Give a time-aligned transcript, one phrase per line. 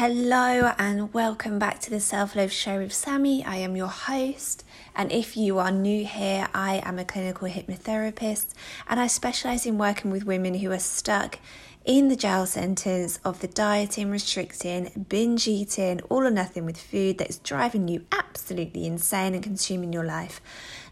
[0.00, 3.44] Hello and welcome back to the Self Love Show with Sammi.
[3.44, 4.64] I am your host,
[4.96, 8.54] and if you are new here, I am a clinical hypnotherapist
[8.88, 11.38] and I specialize in working with women who are stuck
[11.84, 17.18] in the jail sentence of the dieting, restricting, binge eating, all or nothing with food
[17.18, 20.40] that is driving you absolutely insane and consuming your life,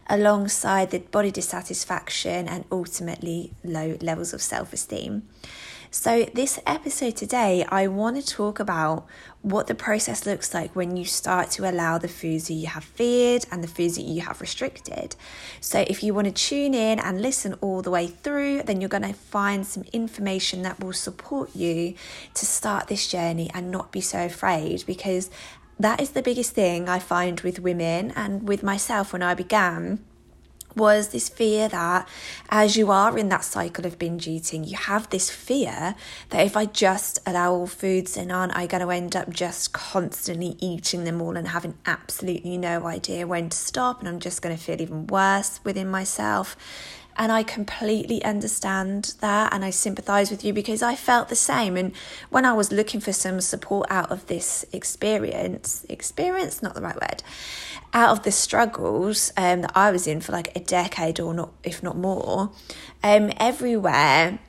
[0.07, 5.23] alongside the body dissatisfaction and ultimately low levels of self esteem.
[5.91, 9.07] So, this episode today, I want to talk about
[9.41, 12.83] what the process looks like when you start to allow the foods that you have
[12.83, 15.15] feared and the foods that you have restricted.
[15.61, 18.87] So, if you want to tune in and listen all the way through, then you're
[18.87, 21.95] going to find some information that will support you
[22.35, 25.31] to start this journey and not be so afraid because
[25.79, 30.05] that is the biggest thing I find with women and with myself when I began
[30.75, 32.07] was this fear that
[32.49, 35.95] as you are in that cycle of binge eating, you have this fear
[36.29, 39.73] that if I just allow all foods in, aren't I going to end up just
[39.73, 43.99] constantly eating them all and having absolutely no idea when to stop?
[43.99, 46.55] And I'm just going to feel even worse within myself.
[47.17, 51.75] And I completely understand that and I sympathize with you because I felt the same.
[51.75, 51.93] And
[52.29, 56.95] when I was looking for some support out of this experience, experience, not the right
[56.95, 57.23] word,
[57.93, 61.51] out of the struggles um, that I was in for like a decade or not,
[61.63, 62.51] if not more,
[63.03, 64.39] um, everywhere,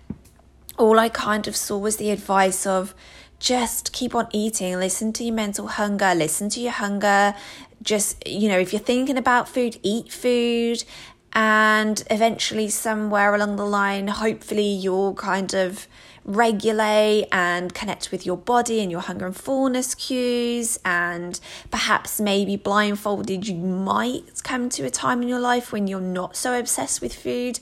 [0.78, 2.94] all I kind of saw was the advice of
[3.41, 7.34] just keep on eating, listen to your mental hunger, listen to your hunger.
[7.83, 10.84] Just, you know, if you're thinking about food, eat food.
[11.33, 15.87] And eventually, somewhere along the line, hopefully, you'll kind of
[16.25, 20.78] regulate and connect with your body and your hunger and fullness cues.
[20.84, 21.39] And
[21.70, 26.37] perhaps maybe blindfolded, you might come to a time in your life when you're not
[26.37, 27.61] so obsessed with food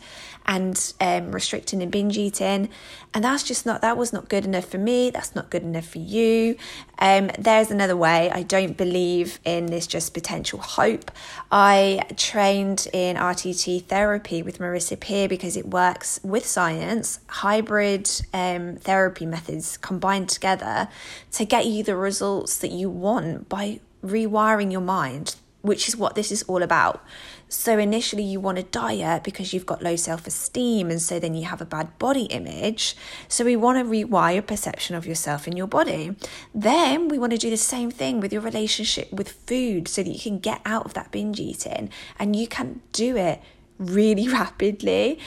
[0.49, 2.71] and um, restricting and binge eating.
[3.13, 5.11] And that's just not, that was not good enough for me.
[5.11, 6.57] That's not good enough for you.
[6.99, 8.31] Um, there's another way.
[8.31, 11.11] I don't believe in this just potential hope.
[11.53, 18.77] I trained in RTT therapy with Marissa Peer because it works with science, hybrid um,
[18.77, 20.89] therapy methods combined together
[21.33, 26.15] to get you the results that you want by rewiring your mind which is what
[26.15, 27.05] this is all about.
[27.49, 31.35] So, initially, you want a diet because you've got low self esteem, and so then
[31.35, 32.95] you have a bad body image.
[33.27, 36.15] So, we want to rewire perception of yourself and your body.
[36.55, 40.11] Then, we want to do the same thing with your relationship with food so that
[40.11, 43.41] you can get out of that binge eating and you can do it
[43.79, 45.19] really rapidly.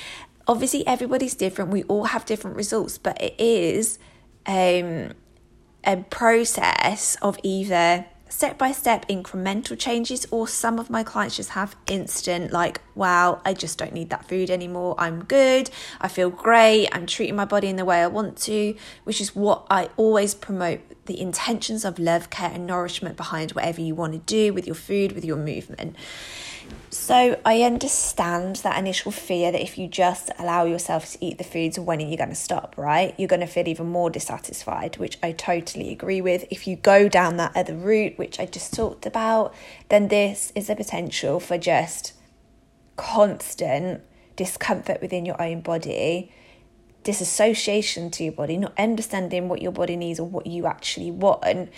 [0.48, 4.00] Obviously, everybody's different, we all have different results, but it is
[4.46, 5.14] um,
[5.84, 11.50] a process of either step by step incremental changes, or some of my clients just
[11.52, 14.96] have instant, like, wow, I just don't need that food anymore.
[14.98, 15.70] I'm good.
[16.00, 16.88] I feel great.
[16.92, 20.34] I'm treating my body in the way I want to, which is what I always
[20.34, 24.66] promote the intentions of love, care, and nourishment behind whatever you want to do with
[24.66, 25.96] your food, with your movement.
[26.90, 31.44] So I understand that initial fear that if you just allow yourself to eat the
[31.44, 33.16] foods, when are you going to stop, right?
[33.18, 36.46] You're going to feel even more dissatisfied, which I totally agree with.
[36.50, 39.54] If you go down that other route, which I just talked about,
[39.90, 42.14] then this is a potential for just
[42.98, 44.02] constant
[44.36, 46.32] discomfort within your own body,
[47.04, 51.70] disassociation to your body, not understanding what your body needs or what you actually want,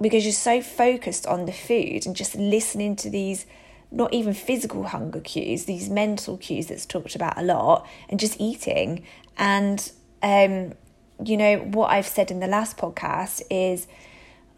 [0.00, 3.46] because you're so focused on the food and just listening to these
[3.90, 8.40] not even physical hunger cues, these mental cues that's talked about a lot, and just
[8.40, 9.04] eating.
[9.36, 9.90] And,
[10.22, 10.74] um,
[11.24, 13.86] you know, what I've said in the last podcast is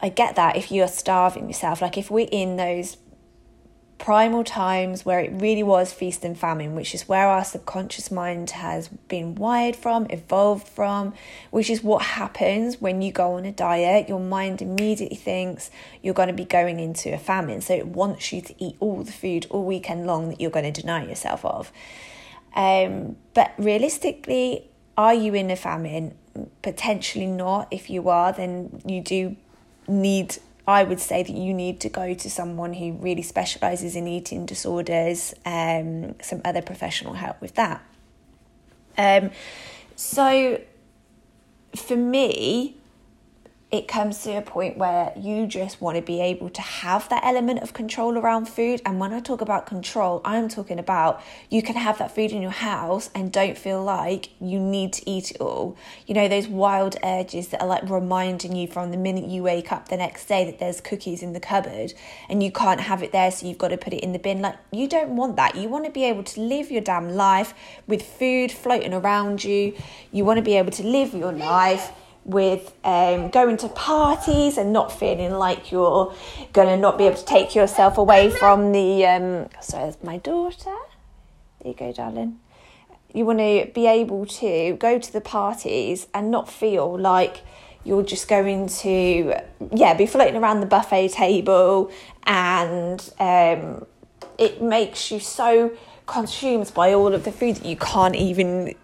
[0.00, 2.96] I get that if you're starving yourself, like if we're in those
[4.02, 8.50] primal times where it really was feast and famine, which is where our subconscious mind
[8.50, 11.14] has been wired from, evolved from,
[11.52, 14.08] which is what happens when you go on a diet.
[14.08, 15.70] Your mind immediately thinks
[16.02, 17.60] you're going to be going into a famine.
[17.60, 20.70] So it wants you to eat all the food all weekend long that you're going
[20.70, 21.70] to deny yourself of.
[22.56, 26.16] Um, but realistically, are you in a famine?
[26.60, 27.68] Potentially not.
[27.70, 29.36] If you are, then you do
[29.86, 34.06] need I would say that you need to go to someone who really specialises in
[34.06, 37.82] eating disorders, um, some other professional help with that.
[38.96, 39.30] Um,
[39.96, 40.60] so,
[41.74, 42.76] for me,
[43.72, 47.24] it comes to a point where you just want to be able to have that
[47.24, 48.82] element of control around food.
[48.84, 52.42] And when I talk about control, I'm talking about you can have that food in
[52.42, 55.74] your house and don't feel like you need to eat it all.
[56.06, 59.72] You know, those wild urges that are like reminding you from the minute you wake
[59.72, 61.94] up the next day that there's cookies in the cupboard
[62.28, 64.42] and you can't have it there, so you've got to put it in the bin.
[64.42, 65.54] Like, you don't want that.
[65.56, 67.54] You want to be able to live your damn life
[67.86, 69.74] with food floating around you.
[70.10, 71.90] You want to be able to live your life
[72.24, 76.14] with um, going to parties and not feeling like you're
[76.52, 79.06] going to not be able to take yourself away from the.
[79.06, 80.74] Um, sorry, my daughter.
[81.60, 82.38] There you go, darling.
[83.12, 87.42] You want to be able to go to the parties and not feel like
[87.84, 89.34] you're just going to,
[89.72, 91.90] yeah, be floating around the buffet table
[92.24, 93.84] and um,
[94.38, 95.72] it makes you so
[96.06, 98.74] consumed by all of the food that you can't even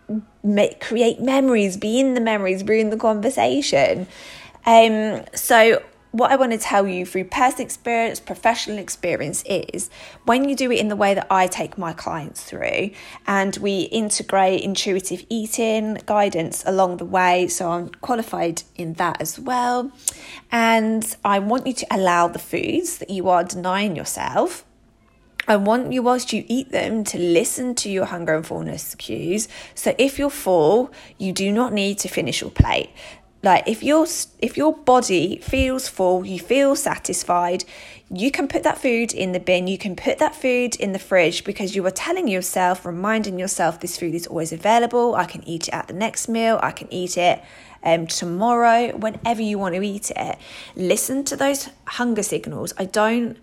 [0.42, 4.06] make create memories, be in the memories, be in the conversation.
[4.66, 9.90] Um, so what I want to tell you through personal experience, professional experience is
[10.24, 12.90] when you do it in the way that I take my clients through
[13.26, 17.46] and we integrate intuitive eating guidance along the way.
[17.48, 19.92] So I'm qualified in that as well.
[20.50, 24.64] And I want you to allow the foods that you are denying yourself
[25.48, 29.48] I want you, whilst you eat them, to listen to your hunger and fullness cues.
[29.74, 32.90] So if you're full, you do not need to finish your plate.
[33.42, 34.06] Like if your
[34.40, 37.64] if your body feels full, you feel satisfied,
[38.10, 39.68] you can put that food in the bin.
[39.68, 43.80] You can put that food in the fridge because you are telling yourself, reminding yourself,
[43.80, 45.14] this food is always available.
[45.14, 46.58] I can eat it at the next meal.
[46.62, 47.40] I can eat it
[47.84, 50.38] um, tomorrow, whenever you want to eat it.
[50.74, 52.74] Listen to those hunger signals.
[52.76, 53.38] I don't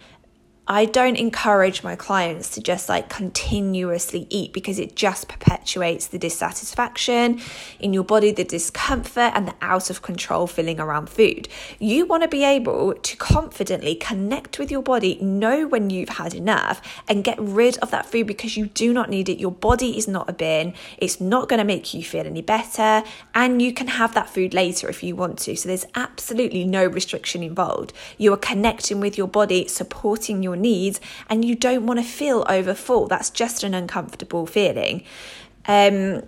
[0.68, 6.18] I don't encourage my clients to just like continuously eat because it just perpetuates the
[6.18, 7.40] dissatisfaction
[7.80, 11.48] in your body, the discomfort, and the out of control feeling around food.
[11.78, 16.34] You want to be able to confidently connect with your body, know when you've had
[16.34, 19.38] enough, and get rid of that food because you do not need it.
[19.38, 23.04] Your body is not a bin, it's not going to make you feel any better,
[23.36, 25.56] and you can have that food later if you want to.
[25.56, 27.94] So there's absolutely no restriction involved.
[28.18, 31.00] You are connecting with your body, supporting your your needs
[31.30, 33.08] and you don't want to feel over full.
[33.08, 35.04] That's just an uncomfortable feeling.
[35.68, 36.24] Um,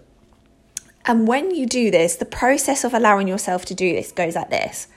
[1.05, 4.49] and when you do this, the process of allowing yourself to do this goes like
[4.49, 4.87] this.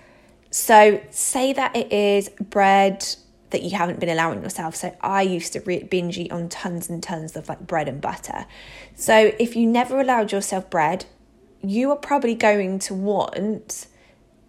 [0.50, 3.06] So, say that it is bread
[3.50, 4.74] that you haven't been allowing yourself.
[4.74, 8.46] So, I used to binge eat on tons and tons of like bread and butter.
[8.96, 11.06] So, if you never allowed yourself bread,
[11.62, 13.86] you are probably going to want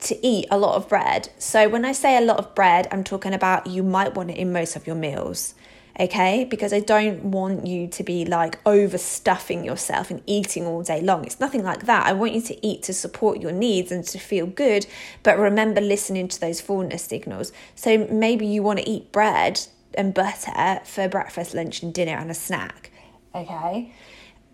[0.02, 1.30] to eat a lot of bread.
[1.38, 4.38] So when I say a lot of bread, I'm talking about you might want it
[4.38, 5.56] in most of your meals.
[6.00, 11.02] Okay, because I don't want you to be like overstuffing yourself and eating all day
[11.02, 11.26] long.
[11.26, 12.06] It's nothing like that.
[12.06, 14.88] I want you to eat to support your needs and to feel good,
[15.22, 17.52] but remember listening to those fullness signals.
[17.76, 19.60] So maybe you want to eat bread
[19.94, 22.90] and butter for breakfast, lunch, and dinner and a snack.
[23.36, 23.94] Okay,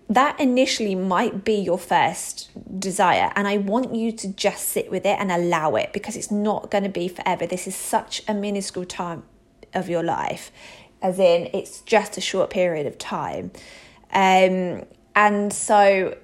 [0.10, 2.50] that initially might be your first
[2.80, 6.32] desire and i want you to just sit with it and allow it because it's
[6.32, 7.46] not going to be forever.
[7.46, 9.24] This is such a minuscule time
[9.74, 10.52] of your life
[11.02, 13.52] as in it's just a short period of time.
[14.12, 16.18] Um, and so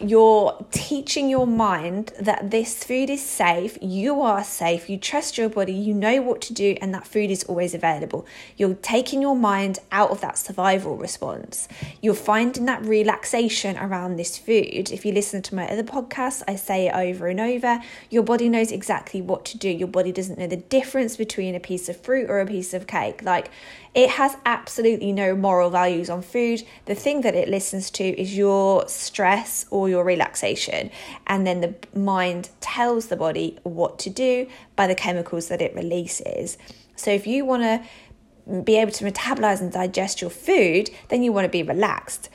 [0.00, 5.48] you're teaching your mind that this food is safe, you are safe, you trust your
[5.48, 8.26] body, you know what to do, and that food is always available.
[8.56, 11.68] You're taking your mind out of that survival response.
[12.00, 14.90] You're finding that relaxation around this food.
[14.90, 17.80] If you listen to my other podcasts, I say it over and over.
[18.10, 19.68] Your body knows exactly what to do.
[19.68, 22.86] Your body doesn't know the difference between a piece of fruit or a piece of
[22.86, 23.22] cake.
[23.22, 23.50] Like,
[23.94, 26.62] it has absolutely no moral values on food.
[26.84, 30.90] The thing that it listens to is your stress or your relaxation.
[31.26, 35.74] And then the mind tells the body what to do by the chemicals that it
[35.74, 36.58] releases.
[36.96, 41.32] So if you want to be able to metabolize and digest your food, then you
[41.32, 42.28] want to be relaxed.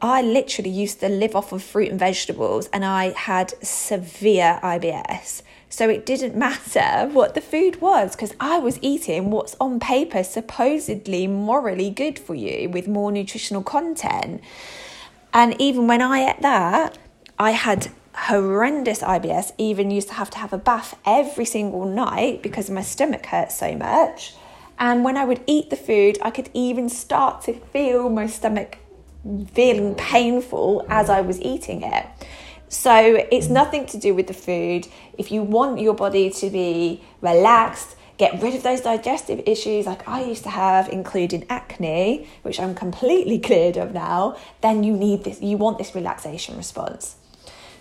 [0.00, 5.42] I literally used to live off of fruit and vegetables, and I had severe IBS.
[5.68, 10.24] So it didn't matter what the food was because I was eating what's on paper
[10.24, 14.42] supposedly morally good for you with more nutritional content.
[15.32, 16.98] And even when I ate that,
[17.38, 22.42] I had horrendous IBS, even used to have to have a bath every single night
[22.42, 24.34] because my stomach hurt so much.
[24.78, 28.78] And when I would eat the food, I could even start to feel my stomach
[29.52, 32.06] feeling painful as I was eating it.
[32.68, 34.88] So it's nothing to do with the food.
[35.18, 40.06] If you want your body to be relaxed, get rid of those digestive issues like
[40.08, 45.24] I used to have, including acne, which I'm completely cleared of now, then you need
[45.24, 47.16] this, you want this relaxation response.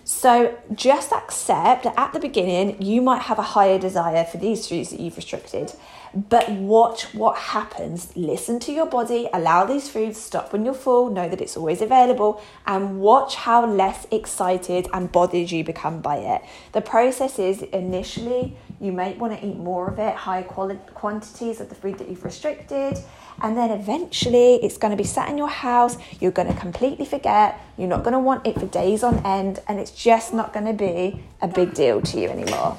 [0.04, 4.68] So just accept that at the beginning you might have a higher desire for these
[4.68, 5.74] foods that you've restricted,
[6.16, 8.12] but watch what happens.
[8.16, 11.84] Listen to your body, allow these foods, stop when you're full, know that it's always
[11.84, 16.42] available, and watch how less excited and bothered you become by it.
[16.72, 21.62] The process is initially You might want to eat more of it, higher quality quantities
[21.62, 22.98] of the food that you've restricted.
[23.40, 25.98] And then eventually it's going to be sat in your house.
[26.20, 27.62] You're going to completely forget.
[27.78, 29.60] You're not going to want it for days on end.
[29.68, 32.76] And it's just not going to be a big deal to you anymore.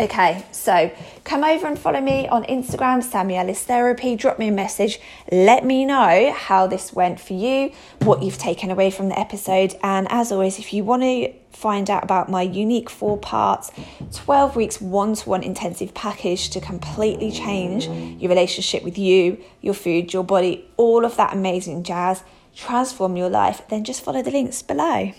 [0.00, 0.92] Okay, so
[1.24, 4.14] come over and follow me on Instagram, Sammi Alice Therapy.
[4.14, 5.00] Drop me a message.
[5.32, 9.74] Let me know how this went for you, what you've taken away from the episode.
[9.82, 13.72] And as always, if you want to find out about my unique four parts,
[14.14, 17.88] 12 weeks one to one intensive package to completely change
[18.22, 22.22] your relationship with you, your food, your body, all of that amazing jazz,
[22.54, 25.12] transform your life, then just follow the links below.